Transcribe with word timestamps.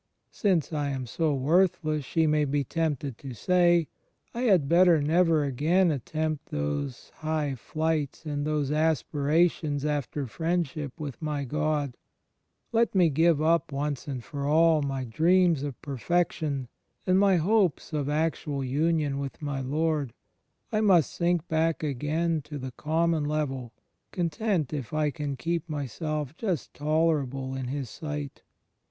"Since 0.31 0.73
I 0.73 0.89
am 0.89 1.05
so 1.05 1.35
worthless,'* 1.35 2.03
she 2.05 2.25
may 2.25 2.43
be 2.43 2.63
tempted 2.63 3.19
to 3.19 3.33
say, 3.35 3.87
"I 4.33 4.41
had 4.49 4.67
better 4.67 4.99
never 4.99 5.43
again 5.43 5.91
attempt 5.91 6.47
those 6.49 7.11
high 7.17 7.53
flights 7.53 8.25
and 8.25 8.43
those 8.43 8.71
aspirations 8.71 9.85
after 9.85 10.25
friendship 10.25 10.99
with 10.99 11.21
my 11.21 11.43
God. 11.43 11.97
Let 12.71 12.95
me 12.95 13.11
give 13.11 13.43
up, 13.43 13.71
once 13.71 14.07
and 14.07 14.23
for 14.23 14.43
all, 14.47 14.81
my 14.81 15.03
dreams 15.03 15.61
of 15.61 15.79
perfection, 15.83 16.67
and 17.05 17.19
my 17.19 17.33
CHRIST 17.35 17.43
IN 17.43 17.43
THE 17.43 17.43
INTERIOR 17.43 17.43
SOUL 17.43 17.43
3 17.43 17.51
1 17.51 17.59
hopes 17.61 17.93
of 17.93 18.09
actual 18.09 18.63
union 18.63 19.19
with 19.19 19.39
my 19.39 19.61
Lord. 19.61 20.13
I 20.71 20.81
must 20.81 21.13
sink 21.13 21.47
back 21.47 21.83
again 21.83 22.41
to 22.45 22.57
the 22.57 22.71
common 22.71 23.25
level, 23.25 23.71
content 24.11 24.73
if 24.73 24.93
I 24.95 25.11
can 25.11 25.35
keep 25.35 25.69
myself 25.69 26.35
just 26.37 26.73
tolerable 26.73 27.53
in 27.53 27.67
His 27.67 27.91
sight. 27.91 28.41